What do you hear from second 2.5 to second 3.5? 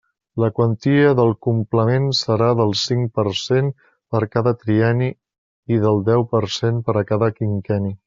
del cinc per